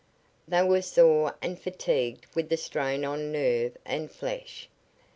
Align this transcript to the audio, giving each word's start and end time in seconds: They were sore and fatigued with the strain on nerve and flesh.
They 0.47 0.63
were 0.63 0.81
sore 0.81 1.35
and 1.43 1.59
fatigued 1.59 2.25
with 2.35 2.49
the 2.49 2.57
strain 2.57 3.05
on 3.05 3.31
nerve 3.31 3.77
and 3.85 4.11
flesh. 4.11 4.67